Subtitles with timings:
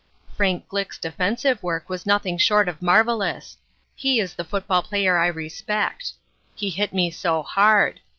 [0.35, 3.57] "Frank Glick's defensive work was nothing short of marvelous.
[3.95, 6.13] He is the football player I respect.
[6.55, 7.99] He hit me so hard.